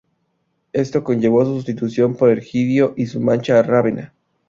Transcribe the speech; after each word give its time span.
Esto 0.73 1.03
conllevó 1.03 1.45
su 1.45 1.57
sustitución 1.57 2.15
por 2.15 2.31
Egidio 2.35 2.95
y 2.97 3.05
su 3.05 3.21
marcha 3.21 3.59
a 3.59 3.61
Rávena. 3.61 4.15